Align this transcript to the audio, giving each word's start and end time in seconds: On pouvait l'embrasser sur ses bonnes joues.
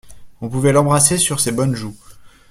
On 0.41 0.49
pouvait 0.49 0.71
l'embrasser 0.71 1.19
sur 1.19 1.39
ses 1.39 1.51
bonnes 1.51 1.75
joues. 1.75 1.95